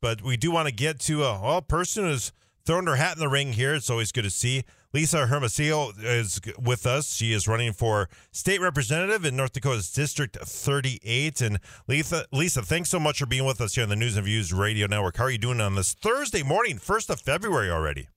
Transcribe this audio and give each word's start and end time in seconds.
but 0.00 0.22
we 0.22 0.36
do 0.36 0.50
want 0.50 0.68
to 0.68 0.74
get 0.74 1.00
to 1.00 1.24
uh, 1.24 1.38
a 1.38 1.42
well, 1.42 1.62
person 1.62 2.04
who's 2.04 2.32
thrown 2.64 2.86
her 2.86 2.96
hat 2.96 3.16
in 3.16 3.20
the 3.20 3.28
ring 3.28 3.52
here. 3.52 3.74
It's 3.74 3.90
always 3.90 4.12
good 4.12 4.24
to 4.24 4.30
see. 4.30 4.64
Lisa 4.92 5.26
Hermosillo 5.26 5.92
is 5.98 6.40
with 6.58 6.86
us. 6.86 7.14
She 7.14 7.32
is 7.32 7.46
running 7.46 7.72
for 7.72 8.08
state 8.32 8.60
representative 8.60 9.24
in 9.24 9.36
North 9.36 9.52
Dakota's 9.52 9.92
District 9.92 10.36
38. 10.36 11.40
And 11.42 11.60
Lisa, 11.86 12.24
Lisa, 12.32 12.62
thanks 12.62 12.88
so 12.88 12.98
much 12.98 13.18
for 13.18 13.26
being 13.26 13.44
with 13.44 13.60
us 13.60 13.74
here 13.74 13.84
on 13.84 13.90
the 13.90 13.96
News 13.96 14.16
and 14.16 14.24
Views 14.24 14.52
Radio 14.52 14.86
Network. 14.86 15.16
How 15.16 15.24
are 15.24 15.30
you 15.30 15.38
doing 15.38 15.60
on 15.60 15.74
this 15.74 15.92
Thursday 15.92 16.42
morning, 16.42 16.78
1st 16.78 17.10
of 17.10 17.20
February 17.20 17.70
already? 17.70 18.08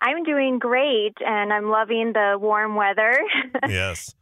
I'm 0.00 0.22
doing 0.22 0.58
great, 0.58 1.14
and 1.20 1.52
I'm 1.52 1.68
loving 1.68 2.12
the 2.14 2.38
warm 2.40 2.74
weather. 2.74 3.18
yes. 3.68 4.14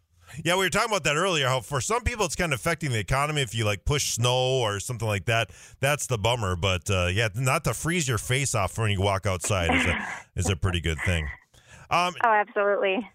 Yeah, 0.45 0.55
we 0.55 0.65
were 0.65 0.71
talking 0.71 0.91
about 0.91 1.05
that 1.05 1.17
earlier. 1.17 1.49
How 1.49 1.61
for 1.61 1.81
some 1.81 2.03
people 2.03 2.25
it's 2.27 2.37
kind 2.37 2.53
of 2.53 2.61
affecting 2.61 2.91
the 2.91 2.99
economy 2.99 3.43
if 3.43 3.55
you 3.55 3.65
like 3.65 3.85
push 3.85 4.13
snow 4.13 4.61
or 4.61 4.81
something 4.81 5.09
like 5.09 5.27
that. 5.27 5.51
That's 5.81 6.07
the 6.07 6.19
bummer. 6.19 6.57
But 6.57 6.91
uh, 6.91 7.09
yeah, 7.13 7.29
not 7.35 7.65
to 7.65 7.75
freeze 7.75 8.09
your 8.09 8.19
face 8.19 8.55
off 8.55 8.79
when 8.79 8.91
you 8.91 9.01
walk 9.01 9.27
outside 9.27 9.75
is 9.75 9.87
a 9.87 10.09
is 10.37 10.49
a 10.51 10.57
pretty 10.57 10.81
good 10.81 10.99
thing. 11.05 11.29
Um, 11.91 12.15
oh, 12.25 12.29
absolutely. 12.31 13.09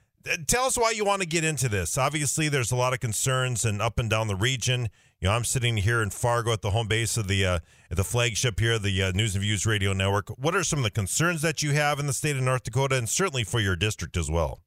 Tell 0.48 0.64
us 0.66 0.78
why 0.78 0.92
you 0.92 1.04
want 1.04 1.22
to 1.22 1.28
get 1.28 1.44
into 1.44 1.68
this. 1.68 1.98
Obviously, 1.98 2.48
there's 2.48 2.72
a 2.72 2.78
lot 2.78 2.94
of 2.94 3.02
concerns 3.02 3.66
and 3.66 3.82
up 3.82 4.00
and 4.00 4.10
down 4.10 4.28
the 4.28 4.38
region. 4.38 4.90
You 5.20 5.28
know, 5.28 5.36
I'm 5.36 5.44
sitting 5.44 5.78
here 5.78 6.02
in 6.02 6.10
Fargo 6.10 6.54
at 6.54 6.62
the 6.62 6.72
home 6.72 6.88
base 6.88 7.18
of 7.18 7.28
the 7.28 7.46
uh, 7.46 7.60
the 7.90 8.04
flagship 8.04 8.60
here, 8.60 8.80
the 8.80 9.04
uh, 9.04 9.12
News 9.12 9.36
and 9.36 9.42
Views 9.42 9.66
Radio 9.66 9.94
Network. 9.94 10.30
What 10.38 10.56
are 10.56 10.64
some 10.64 10.80
of 10.80 10.84
the 10.84 10.92
concerns 10.92 11.42
that 11.42 11.62
you 11.62 11.72
have 11.72 12.00
in 12.00 12.08
the 12.08 12.14
state 12.14 12.36
of 12.36 12.42
North 12.42 12.64
Dakota, 12.64 12.98
and 12.98 13.08
certainly 13.08 13.44
for 13.44 13.60
your 13.60 13.76
district 13.76 14.18
as 14.18 14.30
well? 14.30 14.62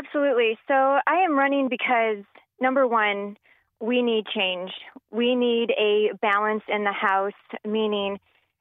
Absolutely. 0.00 0.56
So 0.66 0.74
I 0.74 1.24
am 1.24 1.38
running 1.38 1.68
because 1.68 2.24
number 2.58 2.86
one, 2.86 3.36
we 3.80 4.00
need 4.02 4.24
change. 4.34 4.70
We 5.10 5.34
need 5.34 5.70
a 5.78 6.16
balance 6.22 6.62
in 6.68 6.84
the 6.84 6.92
House, 6.92 7.32
meaning 7.66 8.18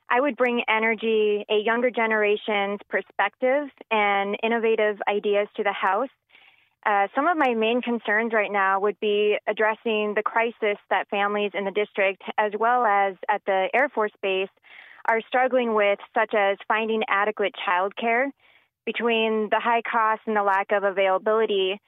I 0.09 0.19
would 0.19 0.35
bring 0.35 0.63
energy, 0.67 1.45
a 1.49 1.63
younger 1.63 1.91
generation's 1.91 2.79
perspective, 2.89 3.69
and 3.89 4.37
innovative 4.43 4.97
ideas 5.07 5.47
to 5.55 5.63
the 5.63 5.71
House. 5.71 6.09
Uh, 6.85 7.07
some 7.15 7.27
of 7.27 7.37
my 7.37 7.53
main 7.53 7.81
concerns 7.81 8.33
right 8.33 8.51
now 8.51 8.81
would 8.81 8.99
be 8.99 9.37
addressing 9.47 10.15
the 10.15 10.23
crisis 10.23 10.77
that 10.89 11.07
families 11.09 11.51
in 11.53 11.63
the 11.63 11.71
district, 11.71 12.21
as 12.37 12.51
well 12.59 12.85
as 12.85 13.15
at 13.29 13.41
the 13.45 13.69
Air 13.73 13.87
Force 13.87 14.13
Base, 14.21 14.49
are 15.09 15.21
struggling 15.27 15.73
with, 15.73 15.99
such 16.13 16.33
as 16.33 16.57
finding 16.67 17.01
adequate 17.07 17.53
childcare 17.65 18.27
between 18.91 19.49
the 19.51 19.59
high 19.59 19.83
cost 19.83 20.21
and 20.25 20.35
the 20.35 20.41
lack 20.41 20.71
of 20.71 20.83
availability, 20.83 21.79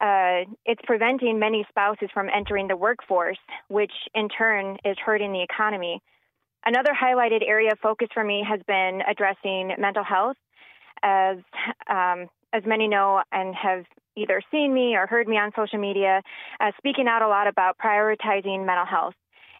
uh, 0.00 0.48
it's 0.64 0.80
preventing 0.84 1.38
many 1.38 1.66
spouses 1.68 2.08
from 2.14 2.28
entering 2.34 2.66
the 2.66 2.76
workforce, 2.76 3.38
which 3.68 3.92
in 4.14 4.30
turn 4.30 4.78
is 4.82 4.96
hurting 5.04 5.32
the 5.32 5.42
economy. 5.42 6.00
Another 6.64 6.92
highlighted 6.98 7.42
area 7.46 7.72
of 7.72 7.78
focus 7.80 8.08
for 8.14 8.24
me 8.24 8.42
has 8.48 8.60
been 8.66 9.02
addressing 9.06 9.72
mental 9.78 10.02
health. 10.02 10.36
As 11.02 11.36
um, 11.90 12.28
as 12.54 12.62
many 12.64 12.88
know 12.88 13.22
and 13.30 13.54
have 13.54 13.84
either 14.16 14.40
seen 14.50 14.72
me 14.72 14.96
or 14.96 15.06
heard 15.06 15.28
me 15.28 15.36
on 15.36 15.50
social 15.54 15.78
media, 15.78 16.22
uh, 16.58 16.70
speaking 16.78 17.06
out 17.06 17.20
a 17.20 17.28
lot 17.28 17.46
about 17.46 17.76
prioritizing 17.76 18.64
mental 18.64 18.86
health. 18.86 19.14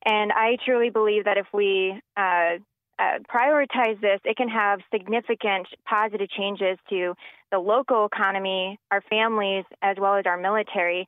And 0.06 0.32
I 0.32 0.56
truly 0.64 0.88
believe 0.88 1.24
that 1.24 1.36
if 1.36 1.46
we 1.52 2.00
uh, 2.16 2.56
uh, 2.98 3.18
prioritize 3.28 4.00
this, 4.00 4.20
it 4.24 4.36
can 4.36 4.48
have 4.48 4.80
significant 4.90 5.66
positive 5.84 6.30
changes 6.30 6.78
to 6.88 7.14
the 7.50 7.58
local 7.58 8.06
economy, 8.06 8.78
our 8.90 9.02
families, 9.02 9.64
as 9.82 9.96
well 10.00 10.16
as 10.16 10.24
our 10.26 10.38
military. 10.38 11.06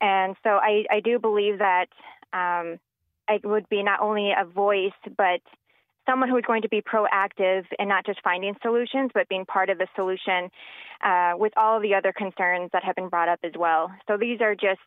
And 0.00 0.36
so 0.42 0.50
I, 0.50 0.84
I 0.90 1.00
do 1.00 1.18
believe 1.18 1.58
that 1.58 1.86
um, 2.32 2.78
it 3.28 3.44
would 3.44 3.68
be 3.68 3.82
not 3.82 4.00
only 4.00 4.32
a 4.38 4.44
voice, 4.44 4.92
but 5.16 5.40
someone 6.08 6.28
who 6.28 6.36
is 6.36 6.44
going 6.46 6.62
to 6.62 6.68
be 6.68 6.80
proactive 6.80 7.64
and 7.78 7.88
not 7.88 8.06
just 8.06 8.20
finding 8.22 8.54
solutions, 8.62 9.10
but 9.12 9.28
being 9.28 9.44
part 9.44 9.70
of 9.70 9.78
the 9.78 9.88
solution 9.96 10.50
uh, 11.04 11.32
with 11.36 11.52
all 11.56 11.80
the 11.80 11.94
other 11.94 12.12
concerns 12.12 12.70
that 12.72 12.84
have 12.84 12.94
been 12.94 13.08
brought 13.08 13.28
up 13.28 13.40
as 13.42 13.52
well. 13.58 13.90
So 14.06 14.16
these 14.16 14.40
are 14.40 14.54
just 14.54 14.80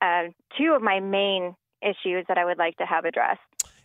uh, 0.00 0.24
two 0.58 0.72
of 0.74 0.82
my 0.82 1.00
main 1.00 1.54
issues 1.82 2.24
that 2.28 2.38
I 2.38 2.44
would 2.44 2.58
like 2.58 2.76
to 2.78 2.86
have 2.86 3.04
addressed. 3.04 3.40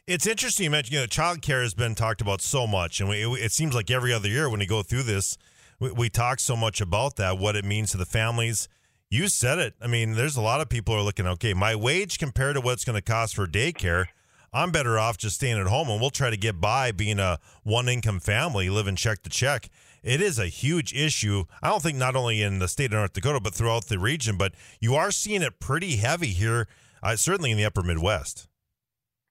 It's 0.09 0.25
interesting 0.25 0.63
you 0.63 0.71
mentioned, 0.71 0.93
you 0.93 0.99
know, 1.01 1.05
child 1.05 1.43
care 1.43 1.61
has 1.61 1.75
been 1.75 1.93
talked 1.93 2.19
about 2.19 2.41
so 2.41 2.65
much, 2.65 2.99
and 2.99 3.07
we, 3.07 3.21
it, 3.23 3.45
it, 3.45 3.51
seems 3.51 3.75
like 3.75 3.91
every 3.91 4.11
other 4.11 4.27
year 4.27 4.49
when 4.49 4.59
we 4.59 4.65
go 4.65 4.81
through 4.81 5.03
this, 5.03 5.37
we, 5.79 5.91
we, 5.91 6.09
talk 6.09 6.39
so 6.39 6.55
much 6.55 6.81
about 6.81 7.15
that, 7.17 7.37
what 7.37 7.55
it 7.55 7.63
means 7.63 7.91
to 7.91 7.97
the 7.97 8.07
families. 8.07 8.67
You 9.11 9.27
said 9.27 9.59
it. 9.59 9.75
I 9.79 9.85
mean, 9.85 10.13
there's 10.13 10.35
a 10.35 10.41
lot 10.41 10.61
of 10.61 10.67
people 10.69 10.95
are 10.95 11.03
looking, 11.03 11.27
okay, 11.27 11.53
my 11.53 11.75
wage 11.75 12.17
compared 12.17 12.55
to 12.55 12.61
what 12.61 12.73
it's 12.73 12.85
going 12.85 12.95
to 12.95 13.03
cost 13.03 13.35
for 13.35 13.45
daycare, 13.45 14.05
I'm 14.51 14.71
better 14.71 14.97
off 14.97 15.19
just 15.19 15.35
staying 15.35 15.59
at 15.59 15.67
home, 15.67 15.89
and 15.89 16.01
we'll 16.01 16.09
try 16.09 16.31
to 16.31 16.37
get 16.37 16.59
by 16.59 16.91
being 16.91 17.19
a 17.19 17.37
one 17.61 17.87
income 17.87 18.19
family, 18.19 18.67
living 18.67 18.95
check 18.95 19.21
to 19.21 19.29
check. 19.29 19.69
It 20.01 20.21
is 20.21 20.39
a 20.39 20.47
huge 20.47 20.91
issue. 20.91 21.43
I 21.61 21.69
don't 21.69 21.83
think 21.83 21.99
not 21.99 22.15
only 22.15 22.41
in 22.41 22.57
the 22.57 22.67
state 22.67 22.85
of 22.85 22.93
North 22.93 23.13
Dakota, 23.13 23.41
but 23.41 23.53
throughout 23.53 23.85
the 23.85 23.99
region, 23.99 24.37
but 24.37 24.55
you 24.79 24.95
are 24.95 25.11
seeing 25.11 25.43
it 25.43 25.59
pretty 25.59 25.97
heavy 25.97 26.29
here, 26.29 26.67
uh, 27.03 27.15
certainly 27.15 27.51
in 27.51 27.57
the 27.57 27.65
upper 27.65 27.83
Midwest. 27.83 28.48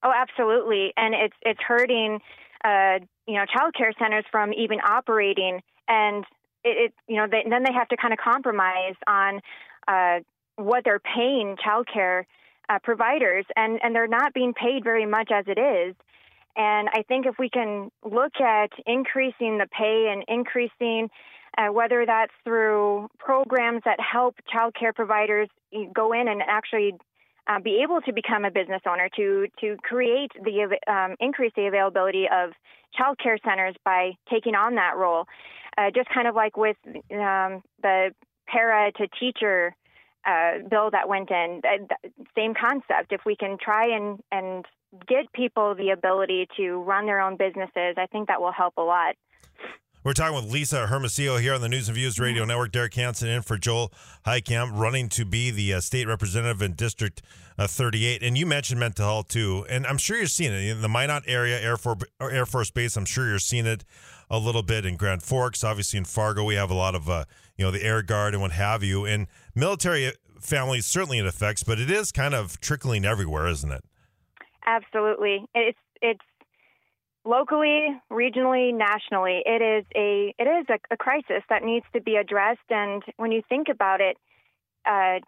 Oh, 0.03 0.12
absolutely, 0.14 0.92
and 0.97 1.14
it's 1.14 1.34
it's 1.42 1.60
hurting, 1.66 2.20
uh, 2.64 2.98
you 3.26 3.34
know, 3.34 3.44
child 3.47 3.75
care 3.75 3.92
centers 3.98 4.25
from 4.31 4.53
even 4.53 4.78
operating, 4.81 5.60
and 5.88 6.25
it, 6.64 6.91
it 6.91 6.94
you 7.09 7.16
know, 7.16 7.26
they, 7.31 7.44
then 7.48 7.64
they 7.64 7.72
have 7.72 7.88
to 7.88 7.97
kind 7.97 8.12
of 8.12 8.19
compromise 8.19 8.94
on 9.06 9.41
uh, 9.88 10.20
what 10.56 10.84
they're 10.84 11.00
paying 11.00 11.56
child 11.62 11.88
care 11.92 12.26
uh, 12.69 12.78
providers, 12.82 13.44
and 13.56 13.81
and 13.82 13.94
they're 13.94 14.06
not 14.06 14.34
being 14.34 14.54
paid 14.54 14.84
very 14.84 15.06
much 15.06 15.31
as 15.32 15.47
it 15.48 15.58
is. 15.58 15.97
And 16.56 16.88
I 16.92 17.03
think 17.03 17.26
if 17.26 17.37
we 17.38 17.48
can 17.48 17.91
look 18.04 18.41
at 18.41 18.70
increasing 18.87 19.58
the 19.58 19.66
pay 19.70 20.10
and 20.12 20.25
increasing 20.28 21.08
uh, 21.56 21.72
whether 21.72 22.04
that's 22.06 22.32
through 22.44 23.08
programs 23.19 23.82
that 23.84 23.98
help 24.00 24.37
child 24.53 24.75
care 24.78 24.92
providers 24.92 25.48
go 25.92 26.12
in 26.12 26.28
and 26.28 26.42
actually 26.47 26.94
uh, 27.48 27.59
be 27.60 27.81
able 27.82 28.00
to 28.03 28.12
become 28.12 28.44
a 28.44 28.50
business 28.50 28.82
owner, 28.86 29.09
to 29.16 29.47
to 29.60 29.76
create 29.82 30.32
the 30.34 30.76
um, 30.92 31.16
increase 31.20 31.53
the 31.56 31.66
availability 31.66 32.26
of 32.31 32.50
child 32.97 33.19
care 33.22 33.38
centers 33.44 33.75
by 33.84 34.12
taking 34.31 34.54
on 34.54 34.75
that 34.75 34.97
role. 34.97 35.25
Uh, 35.76 35.91
just 35.94 36.08
kind 36.10 36.28
of 36.28 36.34
like 36.34 36.56
with 36.56 36.76
um, 37.12 37.62
the 37.82 38.10
para 38.47 38.92
to 38.92 39.06
teacher 39.20 39.75
uh, 40.26 40.58
bill 40.69 40.91
that 40.91 41.08
went 41.08 41.31
in, 41.31 41.62
same 42.37 42.53
concept. 42.54 43.12
If 43.12 43.22
we 43.25 43.37
can 43.37 43.56
try 43.62 43.97
and 43.97 44.20
and 44.31 44.64
get 45.06 45.32
people 45.32 45.75
the 45.75 45.91
ability 45.91 46.48
to 46.56 46.82
run 46.82 47.06
their 47.06 47.20
own 47.20 47.37
businesses, 47.37 47.94
I 47.97 48.06
think 48.10 48.28
that 48.28 48.41
will 48.41 48.53
help 48.53 48.75
a 48.76 48.82
lot. 48.82 49.14
We're 50.04 50.12
talking 50.12 50.36
with 50.36 50.53
Lisa 50.53 50.86
Hermosillo 50.86 51.38
here 51.38 51.54
on 51.54 51.60
the 51.60 51.69
News 51.69 51.88
and 51.88 51.97
Views 51.97 52.20
Radio 52.20 52.44
Network. 52.44 52.70
Derek 52.70 52.94
Hanson 52.94 53.28
in 53.28 53.42
for 53.42 53.59
Joel 53.59 53.92
Heitkamp, 54.25 54.78
running 54.78 55.09
to 55.09 55.25
be 55.25 55.50
the 55.50 55.75
uh, 55.75 55.81
state 55.81 56.06
representative 56.06 56.62
in 56.62 56.75
District 56.75 57.20
uh, 57.59 57.66
38. 57.66 58.22
And 58.22 58.38
you 58.38 58.47
mentioned 58.47 58.78
mental 58.78 59.04
health 59.04 59.28
too, 59.28 59.66
and 59.69 59.84
I'm 59.88 59.98
sure 59.98 60.16
you're 60.16 60.26
seeing 60.26 60.53
it 60.53 60.70
in 60.70 60.82
the 60.82 60.88
Minot 60.88 61.25
area 61.26 61.60
Air 61.60 61.76
Force 61.76 61.98
Air 62.20 62.47
Force 62.47 62.70
Base. 62.70 62.97
I'm 62.97 63.06
sure 63.06 63.28
you're 63.28 63.41
seeing 63.41 63.66
it 63.66 63.84
a 64.31 64.38
little 64.38 64.62
bit 64.62 64.87
in 64.87 64.97
Grand 64.97 65.25
Forks. 65.25 65.64
Obviously, 65.64 65.98
in 65.98 66.04
Fargo, 66.04 66.44
we 66.44 66.54
have 66.54 66.70
a 66.70 66.75
lot 66.75 66.94
of 66.94 67.10
uh, 67.10 67.25
you 67.56 67.64
know 67.64 67.72
the 67.72 67.82
Air 67.82 68.03
Guard 68.03 68.34
and 68.34 68.41
what 68.41 68.53
have 68.53 68.84
you. 68.84 69.04
And 69.04 69.26
military 69.56 70.12
families 70.41 70.87
certainly 70.87 71.19
it 71.19 71.26
affects, 71.26 71.64
but 71.64 71.81
it 71.81 71.91
is 71.91 72.12
kind 72.12 72.34
of 72.34 72.60
trickling 72.60 73.04
everywhere, 73.04 73.48
isn't 73.48 73.72
it? 73.72 73.82
Absolutely, 74.64 75.44
it's 75.56 75.78
it's 76.00 76.25
locally, 77.24 77.88
regionally, 78.10 78.74
nationally, 78.74 79.42
it 79.44 79.62
is 79.62 79.84
a 79.94 80.34
it 80.38 80.44
is 80.44 80.66
a, 80.68 80.94
a, 80.94 80.96
crisis 80.96 81.42
that 81.48 81.62
needs 81.62 81.86
to 81.92 82.00
be 82.00 82.16
addressed. 82.16 82.70
And 82.70 83.02
when 83.16 83.32
you 83.32 83.42
think 83.48 83.68
about 83.68 84.00
it, 84.00 84.16
uh, 84.86 85.20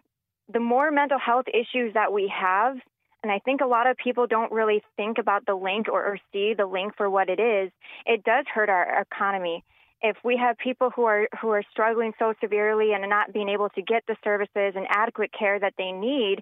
the 0.51 0.59
more 0.59 0.91
mental 0.91 1.19
health 1.19 1.45
issues 1.47 1.93
that 1.93 2.11
we 2.11 2.31
have, 2.35 2.77
and 3.23 3.31
I 3.31 3.39
think 3.39 3.61
a 3.61 3.67
lot 3.67 3.87
of 3.87 3.97
people 3.97 4.27
don't 4.27 4.51
really 4.51 4.81
think 4.97 5.17
about 5.17 5.45
the 5.45 5.55
link 5.55 5.87
or, 5.87 6.03
or 6.03 6.17
see 6.33 6.53
the 6.57 6.65
link 6.65 6.95
for 6.97 7.09
what 7.09 7.29
it 7.29 7.39
is. 7.39 7.71
It 8.05 8.23
does 8.23 8.45
hurt 8.53 8.69
our 8.69 9.01
economy 9.01 9.63
if 10.01 10.17
we 10.23 10.37
have 10.37 10.57
people 10.57 10.89
who 10.89 11.03
are 11.03 11.27
who 11.39 11.49
are 11.49 11.63
struggling 11.71 12.13
so 12.17 12.33
severely 12.41 12.93
and 12.93 13.07
not 13.09 13.31
being 13.33 13.49
able 13.49 13.69
to 13.69 13.81
get 13.81 14.03
the 14.07 14.15
services 14.23 14.73
and 14.75 14.87
adequate 14.89 15.31
care 15.37 15.59
that 15.59 15.73
they 15.77 15.91
need, 15.91 16.41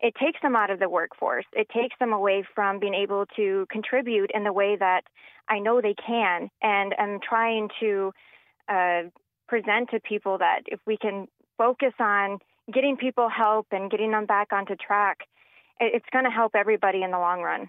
it 0.00 0.14
takes 0.14 0.40
them 0.42 0.56
out 0.56 0.70
of 0.70 0.78
the 0.78 0.88
workforce. 0.88 1.44
It 1.52 1.68
takes 1.68 1.94
them 1.98 2.12
away 2.12 2.44
from 2.54 2.80
being 2.80 2.94
able 2.94 3.26
to 3.36 3.66
contribute 3.70 4.30
in 4.34 4.44
the 4.44 4.52
way 4.52 4.76
that 4.78 5.02
I 5.48 5.58
know 5.58 5.80
they 5.80 5.94
can. 5.94 6.48
And 6.62 6.94
I'm 6.98 7.18
trying 7.26 7.68
to 7.80 8.12
uh, 8.68 9.02
present 9.48 9.90
to 9.90 10.00
people 10.00 10.38
that 10.38 10.62
if 10.66 10.80
we 10.86 10.96
can 10.96 11.26
focus 11.58 11.92
on 11.98 12.38
getting 12.72 12.96
people 12.96 13.28
help 13.28 13.66
and 13.72 13.90
getting 13.90 14.10
them 14.12 14.26
back 14.26 14.48
onto 14.52 14.74
track, 14.76 15.18
it's 15.80 16.06
going 16.12 16.24
to 16.24 16.30
help 16.30 16.52
everybody 16.54 17.02
in 17.02 17.10
the 17.10 17.18
long 17.18 17.42
run. 17.42 17.68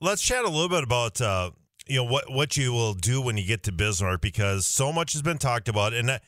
Let's 0.00 0.22
chat 0.22 0.44
a 0.44 0.48
little 0.48 0.68
bit 0.68 0.84
about. 0.84 1.20
Uh 1.20 1.50
you 1.88 1.96
know 1.96 2.04
what 2.04 2.30
what 2.30 2.56
you 2.56 2.72
will 2.72 2.94
do 2.94 3.22
when 3.22 3.36
you 3.36 3.46
get 3.46 3.62
to 3.62 3.70
Bismarck 3.70 4.20
because 4.20 4.66
so 4.66 4.92
much 4.92 5.12
has 5.12 5.22
been 5.22 5.38
talked 5.38 5.68
about 5.68 5.94
and 5.94 6.18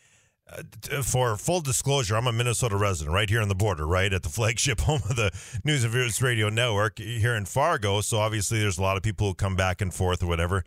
uh, 0.50 1.02
for 1.02 1.36
full 1.36 1.60
disclosure, 1.60 2.16
I'm 2.16 2.26
a 2.26 2.32
Minnesota 2.32 2.76
resident 2.76 3.14
right 3.14 3.28
here 3.28 3.40
on 3.40 3.48
the 3.48 3.54
border, 3.54 3.86
right 3.86 4.12
at 4.12 4.22
the 4.22 4.28
flagship 4.30 4.80
home 4.80 5.02
of 5.08 5.16
the 5.16 5.30
News 5.64 5.84
and 5.84 5.92
Viewers 5.92 6.22
Radio 6.22 6.48
Network 6.48 6.98
here 6.98 7.34
in 7.34 7.44
Fargo. 7.44 8.00
So 8.00 8.18
obviously, 8.18 8.58
there's 8.58 8.78
a 8.78 8.82
lot 8.82 8.96
of 8.96 9.02
people 9.02 9.28
who 9.28 9.34
come 9.34 9.56
back 9.56 9.80
and 9.80 9.92
forth 9.92 10.22
or 10.22 10.26
whatever. 10.26 10.64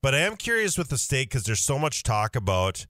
But 0.00 0.14
I 0.14 0.18
am 0.18 0.36
curious 0.36 0.78
with 0.78 0.88
the 0.88 0.98
state 0.98 1.28
because 1.28 1.44
there's 1.44 1.60
so 1.60 1.78
much 1.78 2.02
talk 2.02 2.36
about, 2.36 2.86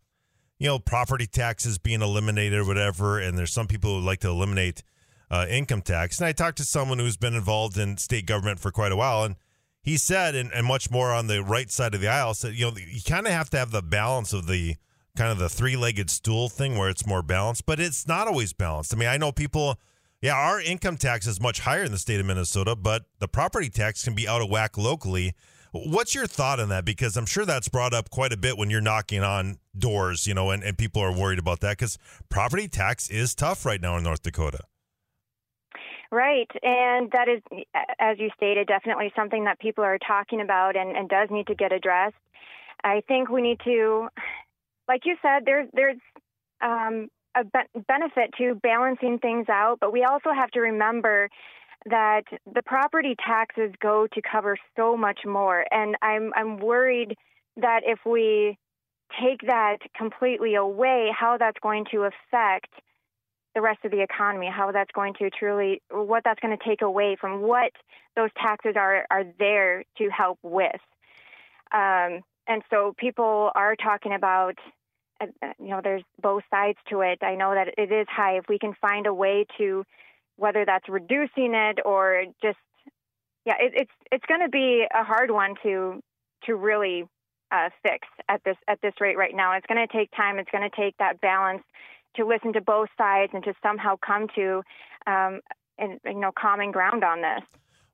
you 0.58 0.68
know, 0.68 0.78
property 0.78 1.26
taxes 1.26 1.78
being 1.78 2.02
eliminated 2.02 2.58
or 2.58 2.64
whatever. 2.66 3.18
And 3.18 3.38
there's 3.38 3.52
some 3.52 3.66
people 3.66 3.98
who 3.98 4.06
like 4.06 4.20
to 4.20 4.28
eliminate 4.28 4.82
uh, 5.30 5.46
income 5.48 5.82
tax. 5.82 6.18
And 6.18 6.26
I 6.26 6.32
talked 6.32 6.58
to 6.58 6.64
someone 6.64 6.98
who's 6.98 7.16
been 7.16 7.34
involved 7.34 7.78
in 7.78 7.96
state 7.96 8.26
government 8.26 8.60
for 8.60 8.70
quite 8.70 8.92
a 8.92 8.96
while. 8.96 9.24
And 9.24 9.36
he 9.80 9.96
said, 9.96 10.34
and, 10.34 10.52
and 10.52 10.66
much 10.66 10.90
more 10.90 11.12
on 11.12 11.26
the 11.26 11.42
right 11.42 11.70
side 11.70 11.94
of 11.94 12.00
the 12.00 12.08
aisle, 12.08 12.34
said, 12.34 12.54
you 12.54 12.66
know, 12.66 12.76
you 12.76 13.00
kind 13.06 13.26
of 13.26 13.32
have 13.32 13.50
to 13.50 13.58
have 13.58 13.70
the 13.70 13.82
balance 13.82 14.32
of 14.32 14.46
the 14.46 14.76
kind 15.18 15.32
of 15.32 15.38
the 15.38 15.48
three 15.48 15.76
legged 15.76 16.08
stool 16.08 16.48
thing 16.48 16.78
where 16.78 16.88
it's 16.88 17.04
more 17.04 17.22
balanced, 17.22 17.66
but 17.66 17.80
it's 17.80 18.06
not 18.06 18.28
always 18.28 18.52
balanced. 18.52 18.94
I 18.94 18.96
mean, 18.96 19.08
I 19.08 19.16
know 19.16 19.32
people, 19.32 19.76
yeah, 20.22 20.34
our 20.34 20.60
income 20.60 20.96
tax 20.96 21.26
is 21.26 21.40
much 21.40 21.58
higher 21.60 21.82
in 21.82 21.90
the 21.90 21.98
state 21.98 22.20
of 22.20 22.26
Minnesota, 22.26 22.76
but 22.76 23.06
the 23.18 23.26
property 23.26 23.68
tax 23.68 24.04
can 24.04 24.14
be 24.14 24.28
out 24.28 24.40
of 24.40 24.48
whack 24.48 24.78
locally. 24.78 25.34
What's 25.72 26.14
your 26.14 26.28
thought 26.28 26.60
on 26.60 26.68
that? 26.68 26.84
Because 26.84 27.16
I'm 27.16 27.26
sure 27.26 27.44
that's 27.44 27.68
brought 27.68 27.92
up 27.92 28.10
quite 28.10 28.32
a 28.32 28.36
bit 28.36 28.56
when 28.56 28.70
you're 28.70 28.80
knocking 28.80 29.24
on 29.24 29.58
doors, 29.76 30.24
you 30.24 30.34
know, 30.34 30.50
and, 30.50 30.62
and 30.62 30.78
people 30.78 31.02
are 31.02 31.12
worried 31.12 31.40
about 31.40 31.60
that 31.60 31.78
because 31.78 31.98
property 32.28 32.68
tax 32.68 33.10
is 33.10 33.34
tough 33.34 33.66
right 33.66 33.80
now 33.80 33.96
in 33.96 34.04
North 34.04 34.22
Dakota. 34.22 34.60
Right. 36.12 36.50
And 36.62 37.10
that 37.10 37.28
is, 37.28 37.42
as 37.98 38.18
you 38.20 38.30
stated, 38.36 38.68
definitely 38.68 39.12
something 39.16 39.44
that 39.44 39.58
people 39.58 39.82
are 39.82 39.98
talking 39.98 40.40
about 40.40 40.76
and, 40.76 40.96
and 40.96 41.08
does 41.08 41.28
need 41.30 41.48
to 41.48 41.54
get 41.54 41.72
addressed. 41.72 42.16
I 42.84 43.02
think 43.08 43.28
we 43.28 43.42
need 43.42 43.60
to, 43.64 44.08
like 44.88 45.02
you 45.04 45.16
said, 45.22 45.44
there's, 45.44 45.68
there's 45.72 45.98
um, 46.60 47.08
a 47.36 47.44
be- 47.44 47.82
benefit 47.86 48.30
to 48.38 48.54
balancing 48.62 49.18
things 49.18 49.46
out, 49.48 49.78
but 49.80 49.92
we 49.92 50.04
also 50.04 50.30
have 50.34 50.50
to 50.52 50.60
remember 50.60 51.28
that 51.86 52.22
the 52.52 52.62
property 52.62 53.14
taxes 53.24 53.72
go 53.80 54.06
to 54.12 54.20
cover 54.20 54.56
so 54.76 54.96
much 54.96 55.20
more. 55.24 55.64
And 55.70 55.96
I'm, 56.02 56.32
I'm 56.34 56.58
worried 56.58 57.14
that 57.56 57.82
if 57.84 58.00
we 58.04 58.58
take 59.22 59.42
that 59.46 59.78
completely 59.96 60.54
away, 60.54 61.10
how 61.16 61.38
that's 61.38 61.58
going 61.62 61.86
to 61.92 62.02
affect 62.02 62.72
the 63.54 63.62
rest 63.62 63.78
of 63.84 63.90
the 63.90 64.02
economy, 64.02 64.48
how 64.52 64.70
that's 64.72 64.90
going 64.92 65.14
to 65.14 65.30
truly, 65.30 65.80
what 65.90 66.22
that's 66.24 66.40
going 66.40 66.56
to 66.56 66.64
take 66.64 66.82
away 66.82 67.16
from 67.20 67.40
what 67.40 67.72
those 68.16 68.30
taxes 68.40 68.74
are 68.76 69.06
are 69.10 69.24
there 69.38 69.84
to 69.96 70.08
help 70.10 70.38
with. 70.42 70.80
Um, 71.72 72.20
and 72.46 72.62
so 72.70 72.94
people 72.98 73.50
are 73.54 73.76
talking 73.76 74.12
about, 74.12 74.56
you 75.58 75.68
know, 75.68 75.80
there's 75.82 76.02
both 76.20 76.42
sides 76.50 76.78
to 76.90 77.00
it. 77.00 77.18
I 77.22 77.34
know 77.34 77.54
that 77.54 77.74
it 77.76 77.92
is 77.92 78.06
high. 78.08 78.36
If 78.36 78.44
we 78.48 78.58
can 78.58 78.74
find 78.80 79.06
a 79.06 79.14
way 79.14 79.46
to, 79.58 79.84
whether 80.36 80.64
that's 80.64 80.88
reducing 80.88 81.54
it 81.54 81.80
or 81.84 82.24
just, 82.42 82.58
yeah, 83.44 83.54
it, 83.58 83.72
it's 83.74 83.92
it's 84.12 84.24
going 84.26 84.40
to 84.40 84.48
be 84.48 84.84
a 84.92 85.04
hard 85.04 85.30
one 85.30 85.54
to 85.62 86.00
to 86.44 86.54
really 86.54 87.04
uh, 87.50 87.70
fix 87.82 88.06
at 88.28 88.42
this 88.44 88.56
at 88.68 88.80
this 88.82 88.94
rate 89.00 89.16
right 89.16 89.34
now. 89.34 89.56
It's 89.56 89.66
going 89.66 89.84
to 89.86 89.92
take 89.92 90.10
time. 90.16 90.38
It's 90.38 90.50
going 90.50 90.68
to 90.68 90.76
take 90.76 90.96
that 90.98 91.20
balance 91.20 91.62
to 92.16 92.26
listen 92.26 92.52
to 92.52 92.60
both 92.60 92.88
sides 92.96 93.32
and 93.34 93.42
to 93.44 93.54
somehow 93.62 93.96
come 93.96 94.28
to 94.34 94.62
um, 95.06 95.40
and 95.78 96.00
you 96.04 96.20
know 96.20 96.32
common 96.38 96.70
ground 96.70 97.04
on 97.04 97.22
this. 97.22 97.44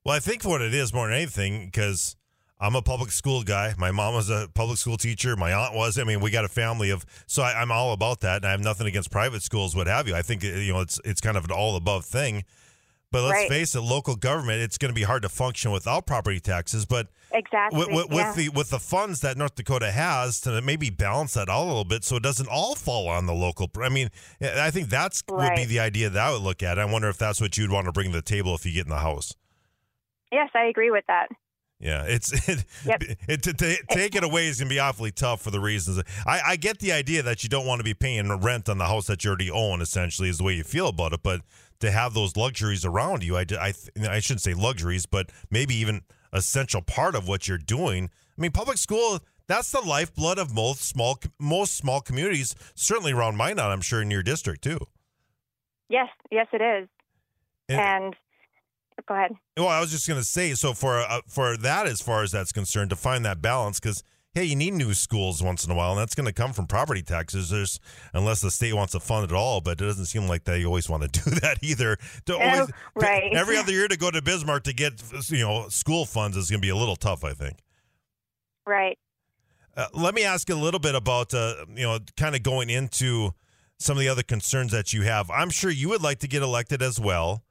Well, 0.05 0.17
I 0.17 0.19
think 0.19 0.45
what 0.45 0.61
it 0.61 0.75
is 0.75 0.93
more 0.93 1.07
than 1.07 1.17
anything 1.17 1.67
because 1.67 2.17
I'm 2.65 2.75
a 2.75 2.81
public 2.81 3.11
school 3.11 3.43
guy. 3.43 3.75
My 3.77 3.91
mom 3.91 4.15
was 4.15 4.31
a 4.31 4.49
public 4.55 4.79
school 4.79 4.97
teacher. 4.97 5.37
My 5.37 5.53
aunt 5.53 5.75
was. 5.75 5.99
I 5.99 6.05
mean, 6.05 6.21
we 6.21 6.31
got 6.31 6.47
a 6.47 6.49
family 6.49 6.89
of. 6.89 7.05
So 7.27 7.43
I, 7.43 7.61
am 7.61 7.71
all 7.71 7.93
about 7.93 8.21
that, 8.21 8.37
and 8.37 8.47
I 8.47 8.53
have 8.53 8.61
nothing 8.61 8.87
against 8.87 9.11
private 9.11 9.43
schools, 9.43 9.77
what 9.77 9.87
have 9.87 10.09
you. 10.09 10.15
I 10.15 10.23
think 10.23 10.43
you 10.43 10.73
know 10.73 10.81
it's 10.81 10.99
it's 11.05 11.21
kind 11.21 11.37
of 11.37 11.45
an 11.45 11.51
all 11.51 11.77
above 11.77 12.07
thing. 12.07 12.45
But 13.13 13.23
let's 13.23 13.35
right. 13.35 13.49
face 13.51 13.75
it, 13.75 13.81
local 13.83 14.17
government, 14.17 14.63
it's 14.63 14.77
going 14.77 14.89
to 14.89 14.95
be 14.95 15.03
hard 15.03 15.23
to 15.23 15.29
function 15.29 15.71
without 15.73 16.05
property 16.07 16.41
taxes. 16.41 16.87
But 16.87 17.09
exactly 17.33 17.81
yeah. 17.81 18.05
with, 18.09 18.35
the 18.35 18.49
with 18.49 18.71
the 18.71 18.79
funds 18.79 19.21
that 19.21 19.37
North 19.37 19.57
Dakota 19.57 19.91
has 19.91 20.41
to 20.41 20.63
maybe 20.63 20.89
balance 20.89 21.35
that 21.35 21.51
out 21.51 21.65
a 21.65 21.67
little 21.67 21.85
bit, 21.85 22.03
so 22.03 22.17
it 22.17 22.23
doesn't 22.23 22.49
all 22.49 22.75
fall 22.75 23.11
on 23.11 23.27
the 23.27 23.35
local. 23.35 23.71
I 23.81 23.91
mean, 23.91 24.09
I 24.41 24.71
think 24.71 24.89
that's 24.89 25.23
right. 25.31 25.51
would 25.51 25.57
be 25.57 25.67
the 25.67 25.81
idea 25.81 26.09
that 26.09 26.27
I 26.29 26.33
would 26.33 26.43
look 26.43 26.63
at. 26.63 26.79
I 26.79 26.87
wonder 26.87 27.11
if 27.11 27.19
that's 27.19 27.43
what 27.43 27.59
you'd 27.59 27.71
want 27.71 27.85
to 27.85 27.93
bring 27.93 28.11
to 28.11 28.17
the 28.17 28.23
table 28.23 28.55
if 28.55 28.65
you 28.65 28.73
get 28.73 28.87
in 28.87 28.91
the 28.91 29.01
house. 29.01 29.35
Yes, 30.33 30.49
I 30.55 30.65
agree 30.65 30.91
with 30.91 31.05
that. 31.09 31.29
Yeah, 31.81 32.05
it's 32.07 32.33
it, 32.49 32.65
yep. 32.85 33.03
it, 33.29 33.43
to, 33.43 33.53
to, 33.53 33.77
take 33.91 34.15
it 34.15 34.25
away 34.25 34.47
is 34.47 34.59
gonna 34.59 34.71
be 34.71 34.79
awfully 34.79 35.11
tough 35.11 35.43
for 35.43 35.51
the 35.51 35.61
reasons. 35.61 36.03
I, 36.27 36.41
I 36.47 36.57
get 36.57 36.79
the 36.79 36.93
idea 36.93 37.23
that 37.23 37.43
you 37.43 37.49
don't 37.49 37.67
want 37.67 37.81
to 37.81 37.85
be 37.85 37.95
paying 37.95 38.33
rent 38.41 38.69
on 38.69 38.79
the 38.79 38.87
house 38.87 39.07
that 39.07 39.25
you 39.25 39.29
already 39.29 39.51
own. 39.51 39.81
Essentially, 39.83 40.29
is 40.29 40.39
the 40.39 40.45
way 40.45 40.55
you 40.55 40.65
feel 40.65 40.89
about 40.89 41.13
it. 41.13 41.23
But 41.23 41.43
to 41.81 41.91
have 41.91 42.15
those 42.15 42.37
luxuries 42.37 42.85
around 42.85 43.23
you. 43.23 43.37
I, 43.37 43.45
I, 43.61 43.75
I 44.09 44.21
shouldn't 44.21 44.41
say 44.41 44.55
luxuries, 44.55 45.07
but 45.07 45.31
maybe 45.51 45.75
even 45.75 46.03
essential 46.33 46.81
part 46.81 47.15
of 47.15 47.29
what 47.29 47.47
you're 47.47 47.59
doing. 47.59 48.11
I 48.37 48.41
mean, 48.41 48.53
public 48.53 48.79
school 48.79 49.21
that's 49.47 49.71
the 49.71 49.81
lifeblood 49.81 50.39
of 50.39 50.55
most 50.55 50.83
small 50.83 51.19
most 51.39 51.77
small 51.77 52.01
communities. 52.01 52.55
Certainly 52.75 53.13
around 53.13 53.37
Minot, 53.37 53.71
I'm 53.71 53.83
sure 53.83 54.01
in 54.01 54.11
your 54.11 54.23
district 54.23 54.63
too. 54.63 54.79
Yes, 55.89 56.09
yes, 56.31 56.47
it 56.53 56.63
is. 56.63 56.89
And, 57.69 57.81
and 57.81 58.17
go 59.07 59.15
ahead. 59.15 59.33
Well, 59.57 59.69
I 59.69 59.81
was 59.81 59.91
just 59.91 60.07
going 60.09 60.21
to 60.21 60.25
say, 60.25 60.55
so 60.55 60.73
for 60.73 60.99
uh, 60.99 61.21
for 61.29 61.57
that, 61.59 61.87
as 61.87 62.01
far 62.01 62.23
as 62.23 62.33
that's 62.33 62.53
concerned, 62.53 62.91
to 62.91 62.97
find 62.97 63.25
that 63.25 63.41
balance, 63.41 63.81
because 63.81 64.03
hey, 64.35 64.45
you 64.45 64.57
need 64.57 64.75
new 64.75 64.93
schools 64.95 65.43
once 65.43 65.65
in 65.65 65.71
a 65.71 65.75
while, 65.75 65.93
and 65.93 66.01
that's 66.01 66.15
going 66.15 66.27
to 66.27 66.33
come 66.33 66.53
from 66.53 66.67
property 66.67 67.03
taxes. 67.03 67.51
There's 67.51 67.79
unless 68.13 68.41
the 68.41 68.51
state 68.51 68.75
wants 68.75 68.93
to 68.93 69.01
fund 69.01 69.31
it 69.31 69.35
all, 69.35 69.61
but 69.61 69.81
it 69.81 69.85
doesn't 69.85 70.07
seem 70.07 70.27
like 70.27 70.45
they 70.45 70.65
always 70.65 70.89
want 70.89 71.03
to 71.03 71.09
do 71.25 71.31
that 71.41 71.59
either. 71.63 71.97
To 72.27 72.37
always, 72.37 72.71
oh, 72.71 73.01
right. 73.01 73.33
To, 73.33 73.39
every 73.39 73.57
other 73.57 73.73
year 73.73 73.89
to 73.89 73.97
go 73.97 74.11
to 74.11 74.21
Bismarck 74.21 74.65
to 74.65 74.73
get 74.73 75.03
you 75.29 75.45
know 75.45 75.69
school 75.69 76.05
funds 76.05 76.37
is 76.37 76.51
going 76.51 76.61
to 76.61 76.67
be 76.67 76.71
a 76.71 76.77
little 76.77 76.97
tough, 76.97 77.25
I 77.25 77.33
think. 77.33 77.59
Right. 78.67 78.99
Uh, 79.77 79.87
let 79.93 80.15
me 80.15 80.25
ask 80.25 80.49
a 80.51 80.55
little 80.55 80.81
bit 80.81 80.95
about 80.95 81.33
uh, 81.33 81.65
you 81.69 81.85
know 81.85 81.99
kind 82.17 82.35
of 82.35 82.43
going 82.43 82.71
into 82.71 83.33
some 83.79 83.97
of 83.97 84.01
the 84.01 84.09
other 84.09 84.23
concerns 84.23 84.73
that 84.73 84.93
you 84.93 85.03
have. 85.03 85.31
I'm 85.31 85.51
sure 85.51 85.71
you 85.71 85.89
would 85.91 86.03
like 86.03 86.21
to 86.21 86.29
get 86.29 86.43
elected 86.43 86.81
as 86.81 86.99
well 86.99 87.44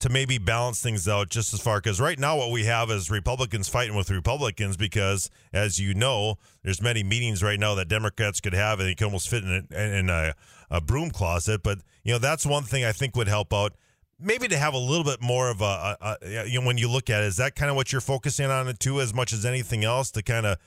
to 0.00 0.08
maybe 0.08 0.38
balance 0.38 0.80
things 0.80 1.06
out 1.06 1.28
just 1.28 1.52
as 1.52 1.60
far 1.60 1.78
because 1.78 2.00
right 2.00 2.18
now 2.18 2.36
what 2.36 2.50
we 2.50 2.64
have 2.64 2.90
is 2.90 3.10
Republicans 3.10 3.68
fighting 3.68 3.94
with 3.94 4.10
Republicans 4.10 4.76
because 4.76 5.30
as 5.52 5.78
you 5.78 5.94
know 5.94 6.36
there's 6.62 6.82
many 6.82 7.02
meetings 7.02 7.42
right 7.42 7.60
now 7.60 7.74
that 7.74 7.88
Democrats 7.88 8.40
could 8.40 8.54
have 8.54 8.80
and 8.80 8.88
they 8.88 8.94
can 8.94 9.04
almost 9.04 9.28
fit 9.28 9.44
in 9.44 9.68
a, 9.70 9.98
in 9.98 10.10
a, 10.10 10.34
a 10.70 10.80
broom 10.80 11.10
closet. 11.10 11.62
But 11.62 11.78
you 12.02 12.12
know 12.12 12.18
that's 12.18 12.46
one 12.46 12.64
thing 12.64 12.84
I 12.84 12.92
think 12.92 13.14
would 13.14 13.28
help 13.28 13.52
out. 13.52 13.74
Maybe 14.18 14.48
to 14.48 14.56
have 14.56 14.74
a 14.74 14.78
little 14.78 15.04
bit 15.04 15.22
more 15.22 15.50
of 15.50 15.60
a, 15.60 15.96
a, 16.00 16.16
a, 16.22 16.46
you 16.46 16.60
know 16.60 16.66
when 16.66 16.78
you 16.78 16.90
look 16.90 17.10
at 17.10 17.22
it 17.22 17.26
is 17.26 17.36
that 17.36 17.54
kind 17.54 17.70
of 17.70 17.76
what 17.76 17.92
you're 17.92 18.00
focusing 18.00 18.50
on 18.50 18.68
it 18.68 18.80
too 18.80 19.00
as 19.00 19.12
much 19.14 19.32
as 19.32 19.44
anything 19.44 19.84
else 19.84 20.10
to 20.12 20.22
kind 20.22 20.46
of 20.46 20.58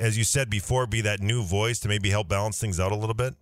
as 0.00 0.16
you 0.16 0.24
said 0.24 0.48
before 0.48 0.86
be 0.86 1.02
that 1.02 1.20
new 1.20 1.42
voice 1.42 1.78
to 1.80 1.88
maybe 1.88 2.08
help 2.08 2.28
balance 2.28 2.58
things 2.58 2.80
out 2.80 2.90
a 2.90 2.96
little 2.96 3.14
bit? 3.14 3.34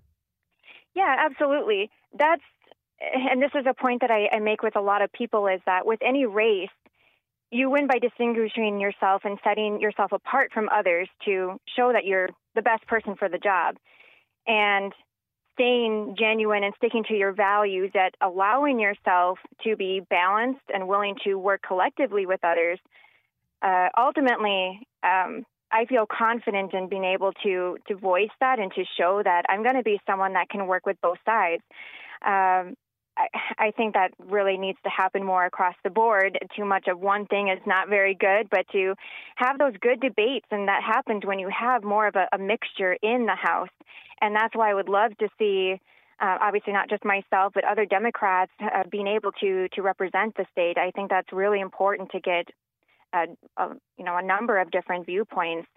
Yeah 0.95 1.15
absolutely. 1.25 1.88
That's 2.19 2.43
and 3.00 3.43
this 3.43 3.50
is 3.55 3.67
a 3.69 3.75
point 3.75 4.00
that 4.00 4.11
I, 4.11 4.29
I 4.35 4.38
make 4.41 4.62
with 4.62 4.76
a 4.76 4.81
lot 4.81 5.03
of 5.03 5.12
people 5.12 5.47
is 5.49 5.61
that 5.67 5.87
with 5.87 6.00
any 6.03 6.26
race, 6.26 6.69
you 7.50 7.71
win 7.71 7.87
by 7.87 7.99
distinguishing 7.99 8.81
yourself 8.81 9.23
and 9.25 9.38
setting 9.45 9.81
yourself 9.81 10.12
apart 10.12 10.50
from 10.53 10.69
others 10.69 11.09
to 11.25 11.61
show 11.76 11.93
that 11.93 12.05
you're 12.05 12.31
the 12.55 12.62
best 12.62 12.87
person 12.87 13.15
for 13.17 13.29
the 13.29 13.38
job. 13.38 13.76
And 14.47 14.93
staying 15.57 16.17
genuine 16.19 16.62
and 16.62 16.75
sticking 16.76 17.03
to 17.05 17.15
your 17.15 17.33
values 17.33 17.91
at 17.95 18.15
allowing 18.21 18.79
yourself 18.79 19.38
to 19.65 19.75
be 19.75 20.00
balanced 20.11 20.61
and 20.73 20.87
willing 20.87 21.17
to 21.25 21.37
work 21.37 21.62
collectively 21.67 22.26
with 22.26 22.41
others. 22.45 22.79
Uh, 23.62 23.88
ultimately, 23.97 24.87
um, 25.03 25.45
I 25.73 25.87
feel 25.88 26.07
confident 26.07 26.75
in 26.75 26.88
being 26.88 27.05
able 27.05 27.33
to 27.43 27.79
to 27.88 27.97
voice 27.97 28.31
that 28.41 28.59
and 28.59 28.71
to 28.75 28.85
show 28.99 29.23
that 29.25 29.43
I'm 29.49 29.62
going 29.62 29.76
to 29.76 29.83
be 29.83 29.99
someone 30.07 30.35
that 30.35 30.49
can 30.49 30.67
work 30.67 30.87
with 30.87 30.97
both 31.03 31.19
sides. 31.25 31.62
Um, 32.25 32.76
I, 33.59 33.71
think 33.77 33.95
that 33.95 34.13
really 34.19 34.57
needs 34.57 34.79
to 34.85 34.91
happen 34.91 35.25
more 35.25 35.45
across 35.45 35.75
the 35.83 35.91
board. 35.91 36.39
Too 36.55 36.65
much 36.65 36.87
of 36.89 36.99
one 37.01 37.27
thing 37.27 37.49
is 37.49 37.61
not 37.67 37.89
very 37.89 38.15
good, 38.15 38.49
but 38.51 38.67
to 38.73 38.95
have 39.37 39.59
those 39.59 39.75
good 39.81 40.01
debates, 40.01 40.47
and 40.51 40.69
that 40.69 40.83
happens 40.83 41.25
when 41.25 41.39
you 41.39 41.49
have 41.49 41.83
more 41.83 42.07
of 42.07 42.17
a, 42.17 42.29
a 42.33 42.39
mixture 42.39 42.97
in 43.03 43.27
the 43.27 43.35
House. 43.35 43.69
And 44.21 44.35
that's 44.35 44.55
why 44.55 44.71
I 44.71 44.75
would 44.75 44.89
love 44.89 45.17
to 45.19 45.29
see. 45.39 45.81
Uh, 46.19 46.39
obviously, 46.41 46.73
not 46.73 46.89
just 46.89 47.05
myself, 47.05 47.53
but 47.55 47.65
other 47.65 47.85
Democrats 47.85 48.53
uh, 48.61 48.85
being 48.91 49.07
able 49.07 49.33
to 49.33 49.69
to 49.69 49.83
represent 49.83 50.35
the 50.37 50.47
state. 50.51 50.79
I 50.79 50.91
think 50.91 51.11
that's 51.11 51.31
really 51.33 51.61
important 51.61 52.11
to 52.13 52.21
get, 52.21 52.49
a, 53.13 53.27
a 53.59 53.69
you 53.99 54.05
know, 54.05 54.17
a 54.17 54.23
number 54.23 54.59
of 54.59 54.71
different 54.71 55.05
viewpoints. 55.05 55.69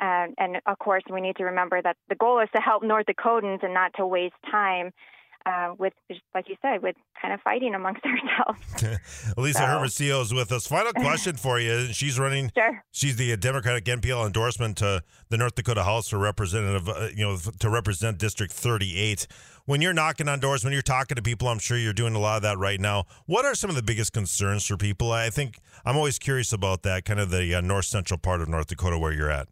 Uh, 0.00 0.26
and 0.38 0.60
of 0.66 0.78
course, 0.78 1.02
we 1.10 1.20
need 1.20 1.36
to 1.36 1.44
remember 1.44 1.80
that 1.82 1.96
the 2.08 2.14
goal 2.16 2.40
is 2.40 2.48
to 2.54 2.60
help 2.60 2.82
North 2.82 3.06
Dakotans 3.06 3.62
and 3.62 3.74
not 3.74 3.92
to 3.96 4.06
waste 4.06 4.34
time 4.50 4.92
uh, 5.48 5.74
with, 5.78 5.92
like 6.34 6.48
you 6.48 6.56
said, 6.60 6.82
with 6.82 6.96
kind 7.20 7.32
of 7.32 7.40
fighting 7.40 7.74
amongst 7.74 8.02
ourselves. 8.04 9.34
Lisa 9.36 9.58
so. 9.60 9.66
Hermosillo 9.66 10.20
is 10.20 10.34
with 10.34 10.52
us. 10.52 10.66
Final 10.66 10.92
question 10.96 11.36
for 11.36 11.58
you. 11.58 11.86
She's 11.92 12.18
running. 12.18 12.50
Sure. 12.56 12.82
She's 12.92 13.16
the 13.16 13.36
Democratic 13.36 13.84
NPL 13.84 14.26
endorsement 14.26 14.76
to 14.78 15.02
the 15.30 15.38
North 15.38 15.54
Dakota 15.54 15.84
House 15.84 16.08
for 16.08 16.18
Representative, 16.18 16.88
uh, 16.88 17.08
you 17.14 17.24
know, 17.24 17.36
to 17.36 17.70
represent 17.70 18.18
District 18.18 18.52
38. 18.52 19.26
When 19.64 19.82
you're 19.82 19.92
knocking 19.92 20.28
on 20.28 20.40
doors, 20.40 20.64
when 20.64 20.72
you're 20.72 20.82
talking 20.82 21.16
to 21.16 21.22
people, 21.22 21.48
I'm 21.48 21.58
sure 21.58 21.76
you're 21.76 21.92
doing 21.92 22.14
a 22.14 22.18
lot 22.18 22.36
of 22.36 22.42
that 22.42 22.58
right 22.58 22.80
now. 22.80 23.04
What 23.26 23.44
are 23.44 23.54
some 23.54 23.70
of 23.70 23.76
the 23.76 23.82
biggest 23.82 24.12
concerns 24.12 24.66
for 24.66 24.76
people? 24.76 25.12
I 25.12 25.30
think 25.30 25.58
I'm 25.84 25.96
always 25.96 26.18
curious 26.18 26.52
about 26.52 26.82
that, 26.82 27.04
kind 27.04 27.20
of 27.20 27.30
the 27.30 27.54
uh, 27.54 27.60
north 27.60 27.84
central 27.86 28.18
part 28.18 28.40
of 28.40 28.48
North 28.48 28.66
Dakota 28.68 28.98
where 28.98 29.12
you're 29.12 29.30
at. 29.30 29.48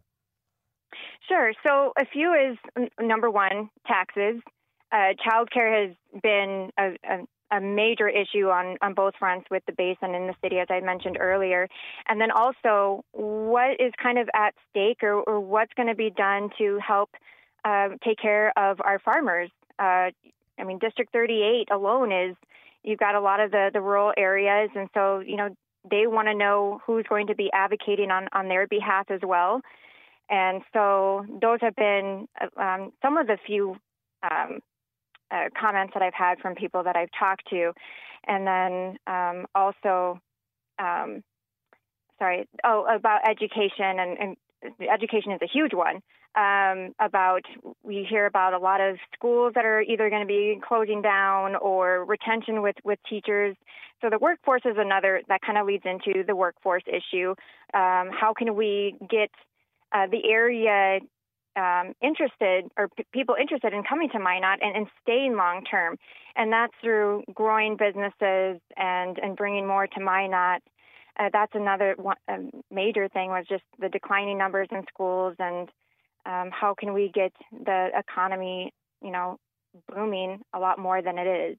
Sure. 1.28 1.52
So 1.64 1.92
a 1.98 2.06
few 2.06 2.32
is 2.32 2.56
number 3.00 3.30
one, 3.30 3.68
taxes. 3.86 4.40
Uh, 4.92 5.14
childcare 5.24 5.88
has 5.88 6.22
been 6.22 6.70
a, 6.78 6.96
a, 7.08 7.56
a, 7.56 7.60
major 7.60 8.08
issue 8.08 8.48
on, 8.48 8.76
on 8.82 8.94
both 8.94 9.14
fronts 9.18 9.46
with 9.50 9.64
the 9.66 9.72
basin 9.72 10.14
in 10.14 10.28
the 10.28 10.34
city, 10.42 10.58
as 10.58 10.68
I 10.70 10.80
mentioned 10.80 11.18
earlier. 11.20 11.68
And 12.08 12.20
then 12.20 12.30
also, 12.30 13.04
what 13.12 13.80
is 13.80 13.92
kind 14.00 14.18
of 14.18 14.28
at 14.34 14.54
stake 14.70 15.02
or, 15.02 15.22
or 15.22 15.40
what's 15.40 15.72
going 15.74 15.88
to 15.88 15.94
be 15.96 16.10
done 16.10 16.50
to 16.58 16.78
help 16.78 17.10
uh, 17.64 17.88
take 18.04 18.18
care 18.18 18.52
of 18.56 18.80
our 18.80 19.00
farmers? 19.00 19.50
Uh, 19.78 20.10
I 20.58 20.64
mean, 20.64 20.78
District 20.78 21.12
38 21.12 21.68
alone 21.72 22.12
is, 22.12 22.36
you've 22.84 23.00
got 23.00 23.16
a 23.16 23.20
lot 23.20 23.40
of 23.40 23.50
the, 23.50 23.70
the 23.72 23.80
rural 23.80 24.12
areas. 24.16 24.70
And 24.76 24.88
so, 24.94 25.18
you 25.18 25.36
know, 25.36 25.48
they 25.90 26.06
want 26.06 26.28
to 26.28 26.34
know 26.34 26.80
who's 26.86 27.04
going 27.08 27.26
to 27.26 27.34
be 27.34 27.50
advocating 27.52 28.10
on, 28.10 28.28
on 28.32 28.48
their 28.48 28.66
behalf 28.66 29.10
as 29.10 29.20
well. 29.22 29.60
And 30.28 30.62
so 30.72 31.24
those 31.40 31.58
have 31.60 31.76
been 31.76 32.28
um, 32.56 32.92
some 33.02 33.16
of 33.16 33.26
the 33.26 33.38
few 33.46 33.76
um, 34.22 34.60
uh, 35.30 35.45
comments 35.59 35.92
that 35.95 36.02
I've 36.02 36.14
had 36.14 36.38
from 36.38 36.54
people 36.54 36.83
that 36.85 36.97
I've 36.97 37.11
talked 37.18 37.49
to. 37.50 37.73
And 38.26 38.47
then 38.47 38.97
um, 39.06 39.47
also, 39.54 40.21
um, 40.78 41.23
sorry, 42.18 42.49
oh, 42.64 42.87
about 42.92 43.28
education, 43.28 43.99
and, 43.99 44.18
and, 44.18 44.37
education 44.80 45.33
is 45.33 45.40
a 45.42 45.47
huge 45.47 45.73
one. 45.75 46.00
Um, 46.35 46.92
about 47.00 47.42
we 47.83 48.06
hear 48.09 48.26
about 48.26 48.52
a 48.52 48.59
lot 48.59 48.83
of 48.83 48.97
schools 49.14 49.52
that 49.54 49.64
are 49.64 49.80
either 49.80 50.11
going 50.11 50.21
to 50.21 50.26
be 50.26 50.61
closing 50.66 51.00
down 51.00 51.56
or 51.56 52.04
retention 52.04 52.61
with 52.61 52.76
with 52.85 52.99
teachers. 53.09 53.56
So 54.02 54.11
the 54.11 54.18
workforce 54.18 54.61
is 54.66 54.76
another 54.76 55.23
that 55.28 55.40
kind 55.40 55.56
of 55.56 55.66
leads 55.66 55.85
into 55.87 56.25
the 56.26 56.37
workforce 56.37 56.83
issue. 56.87 57.30
Um, 57.73 58.11
how 58.12 58.35
can 58.37 58.54
we 58.54 58.97
get 59.09 59.30
uh, 59.92 60.09
the 60.11 60.28
area 60.30 61.00
um, 61.56 61.94
interested 62.02 62.70
or 62.76 62.88
p- 62.88 63.06
people 63.12 63.36
interested 63.40 63.72
in 63.72 63.82
coming 63.82 64.08
to 64.10 64.18
Minot 64.18 64.60
and, 64.62 64.76
and 64.76 64.86
staying 65.02 65.36
long 65.36 65.64
term, 65.64 65.96
and 66.36 66.52
that's 66.52 66.72
through 66.82 67.25
growing 67.34 67.76
businesses 67.76 68.60
and 68.76 69.18
and 69.18 69.36
bringing 69.36 69.66
more 69.66 69.86
to 69.86 70.00
Minot. 70.00 70.62
Uh, 71.18 71.30
that's 71.32 71.54
another 71.54 71.94
one, 71.96 72.16
um, 72.28 72.50
major 72.70 73.08
thing 73.08 73.30
was 73.30 73.46
just 73.48 73.64
the 73.78 73.88
declining 73.88 74.36
numbers 74.36 74.68
in 74.70 74.82
schools 74.88 75.34
and 75.38 75.70
um, 76.26 76.50
how 76.50 76.75
can 76.78 76.92
we 76.92 77.10
get 77.14 77.32
the 77.64 77.88
economy, 77.96 78.72
you 79.00 79.10
know, 79.10 79.38
booming 79.94 80.40
a 80.52 80.58
lot 80.58 80.78
more 80.78 81.00
than 81.00 81.18
it 81.18 81.26
is. 81.26 81.56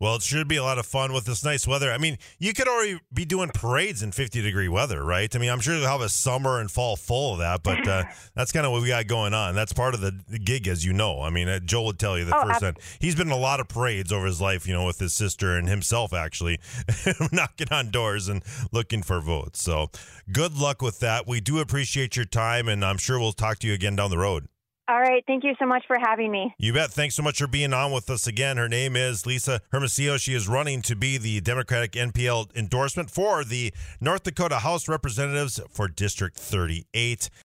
Well, 0.00 0.14
it 0.16 0.22
should 0.22 0.46
be 0.46 0.56
a 0.56 0.62
lot 0.62 0.78
of 0.78 0.86
fun 0.86 1.12
with 1.12 1.24
this 1.24 1.44
nice 1.44 1.66
weather. 1.66 1.90
I 1.90 1.98
mean, 1.98 2.18
you 2.38 2.54
could 2.54 2.68
already 2.68 3.00
be 3.12 3.24
doing 3.24 3.50
parades 3.52 4.02
in 4.02 4.12
50 4.12 4.42
degree 4.42 4.68
weather, 4.68 5.02
right? 5.04 5.34
I 5.34 5.38
mean, 5.40 5.50
I'm 5.50 5.58
sure 5.58 5.74
you'll 5.74 5.88
have 5.88 6.00
a 6.00 6.08
summer 6.08 6.60
and 6.60 6.70
fall 6.70 6.94
full 6.94 7.32
of 7.32 7.38
that, 7.40 7.64
but 7.64 7.86
uh, 7.86 8.04
that's 8.34 8.52
kind 8.52 8.64
of 8.64 8.70
what 8.70 8.82
we 8.82 8.88
got 8.88 9.08
going 9.08 9.34
on. 9.34 9.56
That's 9.56 9.72
part 9.72 9.94
of 9.94 10.00
the 10.00 10.12
gig, 10.38 10.68
as 10.68 10.84
you 10.84 10.92
know. 10.92 11.20
I 11.22 11.30
mean, 11.30 11.48
uh, 11.48 11.58
Joel 11.58 11.86
would 11.86 11.98
tell 11.98 12.16
you 12.16 12.24
the 12.24 12.36
oh, 12.36 12.46
first 12.46 12.60
time. 12.60 12.76
He's 13.00 13.16
been 13.16 13.28
in 13.28 13.32
a 13.32 13.36
lot 13.36 13.58
of 13.58 13.66
parades 13.66 14.12
over 14.12 14.26
his 14.26 14.40
life, 14.40 14.68
you 14.68 14.74
know, 14.74 14.86
with 14.86 15.00
his 15.00 15.12
sister 15.12 15.56
and 15.56 15.68
himself, 15.68 16.12
actually, 16.12 16.60
knocking 17.32 17.68
on 17.72 17.90
doors 17.90 18.28
and 18.28 18.44
looking 18.70 19.02
for 19.02 19.20
votes. 19.20 19.62
So 19.62 19.90
good 20.30 20.56
luck 20.56 20.80
with 20.80 21.00
that. 21.00 21.26
We 21.26 21.40
do 21.40 21.58
appreciate 21.58 22.14
your 22.14 22.24
time, 22.24 22.68
and 22.68 22.84
I'm 22.84 22.98
sure 22.98 23.18
we'll 23.18 23.32
talk 23.32 23.58
to 23.60 23.66
you 23.66 23.74
again 23.74 23.96
down 23.96 24.10
the 24.10 24.18
road. 24.18 24.46
All 24.90 24.98
right. 24.98 25.22
Thank 25.26 25.44
you 25.44 25.52
so 25.58 25.66
much 25.66 25.84
for 25.86 25.98
having 25.98 26.30
me. 26.30 26.54
You 26.56 26.72
bet. 26.72 26.90
Thanks 26.90 27.14
so 27.14 27.22
much 27.22 27.38
for 27.38 27.46
being 27.46 27.74
on 27.74 27.92
with 27.92 28.08
us 28.08 28.26
again. 28.26 28.56
Her 28.56 28.70
name 28.70 28.96
is 28.96 29.26
Lisa 29.26 29.60
Hermosillo. 29.70 30.16
She 30.16 30.32
is 30.32 30.48
running 30.48 30.80
to 30.82 30.96
be 30.96 31.18
the 31.18 31.42
Democratic 31.42 31.92
NPL 31.92 32.56
endorsement 32.56 33.10
for 33.10 33.44
the 33.44 33.74
North 34.00 34.22
Dakota 34.22 34.60
House 34.60 34.88
Representatives 34.88 35.60
for 35.70 35.88
District 35.88 36.34
38. 36.34 37.28